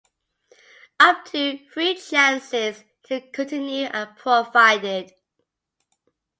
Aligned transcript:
Up 0.99 1.25
to 1.25 1.59
three 1.71 1.93
chances 1.93 2.83
to 3.03 3.21
continue 3.29 3.87
are 3.93 4.07
provided. 4.17 5.11